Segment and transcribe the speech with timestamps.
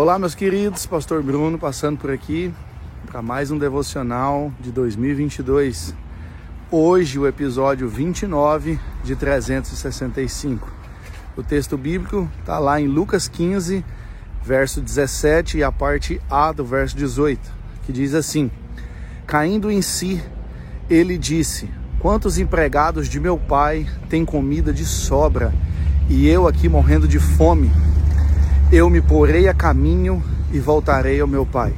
[0.00, 2.50] Olá, meus queridos, Pastor Bruno passando por aqui
[3.04, 5.94] para mais um devocional de 2022.
[6.70, 10.72] Hoje, o episódio 29 de 365.
[11.36, 13.84] O texto bíblico está lá em Lucas 15,
[14.42, 17.38] verso 17 e a parte A do verso 18,
[17.84, 18.50] que diz assim:
[19.26, 20.24] Caindo em si,
[20.88, 25.52] ele disse: Quantos empregados de meu pai têm comida de sobra
[26.08, 27.70] e eu aqui morrendo de fome?
[28.72, 31.74] Eu me porei a caminho e voltarei ao meu pai.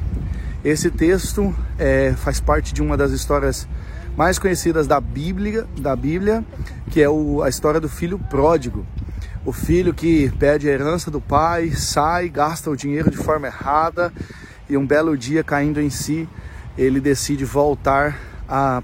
[0.63, 3.67] Esse texto é, faz parte de uma das histórias
[4.15, 6.45] mais conhecidas da Bíblia, da Bíblia,
[6.91, 8.85] que é o, a história do filho pródigo.
[9.43, 14.13] O filho que pede a herança do pai, sai, gasta o dinheiro de forma errada
[14.69, 16.29] e um belo dia caindo em si,
[16.77, 18.19] ele decide voltar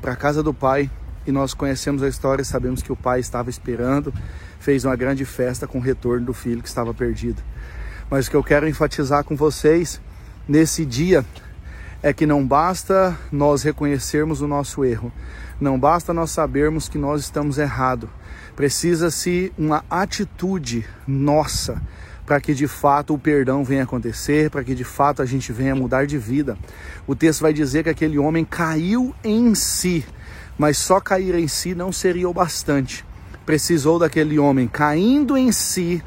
[0.02, 0.89] para a casa do pai.
[1.28, 4.12] E nós conhecemos a história, sabemos que o pai estava esperando,
[4.59, 7.44] fez uma grande festa com o retorno do filho que estava perdido.
[8.09, 10.02] Mas o que eu quero enfatizar com vocês
[10.48, 11.23] nesse dia
[12.02, 15.11] é que não basta nós reconhecermos o nosso erro,
[15.59, 18.09] não basta nós sabermos que nós estamos errados.
[18.56, 21.81] Precisa-se uma atitude nossa
[22.25, 25.75] para que de fato o perdão venha acontecer, para que de fato a gente venha
[25.75, 26.58] mudar de vida.
[27.08, 30.06] O texto vai dizer que aquele homem caiu em si,
[30.58, 33.03] mas só cair em si não seria o bastante.
[33.45, 36.03] Precisou daquele homem caindo em si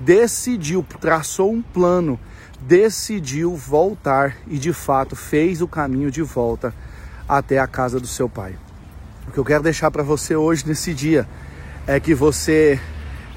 [0.00, 2.18] decidiu, traçou um plano,
[2.60, 6.74] decidiu voltar e de fato fez o caminho de volta
[7.28, 8.56] até a casa do seu pai.
[9.28, 11.28] O que eu quero deixar para você hoje nesse dia
[11.86, 12.80] é que você,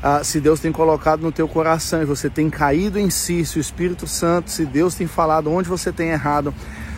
[0.01, 3.57] ah, se Deus tem colocado no teu coração e você tem caído em si, se
[3.57, 6.53] o Espírito Santo, se Deus tem falado onde você tem errado,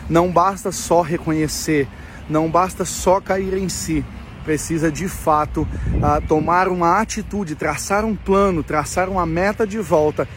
[0.08, 1.88] não basta só reconhecer,
[2.28, 4.04] não basta só cair em si,
[4.46, 10.28] precisa de fato uh, tomar uma atitude, traçar um plano, traçar uma meta de volta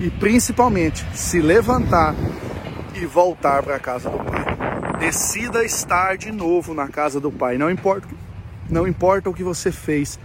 [0.00, 2.16] e principalmente se levantar
[2.96, 4.44] e voltar para a casa do Pai.
[4.98, 7.56] Decida estar de novo na casa do Pai.
[7.56, 8.08] Não importa,
[8.68, 10.18] não importa o que você fez,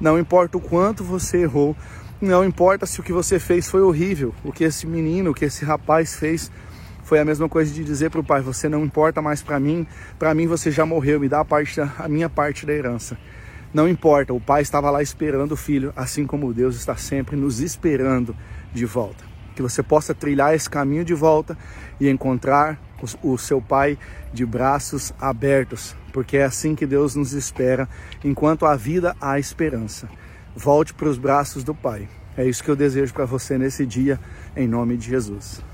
[0.00, 1.76] não importa o quanto você errou,
[2.20, 5.44] não importa se o que você fez foi horrível, o que esse menino, o que
[5.44, 6.50] esse rapaz fez
[7.04, 9.86] foi a mesma coisa de dizer para o pai: Você não importa mais para mim,
[10.18, 13.16] para mim você já morreu, me dá a, parte, a minha parte da herança.
[13.72, 17.60] Não importa, o pai estava lá esperando o filho, assim como Deus está sempre nos
[17.60, 18.34] esperando
[18.72, 19.24] de volta.
[19.54, 21.58] Que você possa trilhar esse caminho de volta
[22.00, 22.80] e encontrar
[23.22, 23.98] o, seu pai
[24.32, 27.88] de braços abertos, porque é assim que Deus nos espera,
[28.24, 30.08] enquanto há vida, há esperança.
[30.56, 32.08] Volte para os braços do Pai.
[32.36, 34.18] É isso que eu desejo para você nesse dia,
[34.56, 35.73] em nome de Jesus.